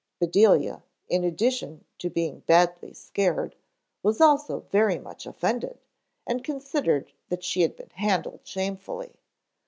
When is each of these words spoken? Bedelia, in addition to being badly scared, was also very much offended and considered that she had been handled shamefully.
Bedelia, 0.19 0.81
in 1.09 1.23
addition 1.23 1.85
to 1.99 2.09
being 2.09 2.39
badly 2.47 2.91
scared, 2.91 3.55
was 4.01 4.19
also 4.19 4.61
very 4.61 4.97
much 4.97 5.27
offended 5.27 5.77
and 6.25 6.43
considered 6.43 7.11
that 7.29 7.43
she 7.43 7.61
had 7.61 7.75
been 7.75 7.91
handled 7.91 8.39
shamefully. 8.43 9.19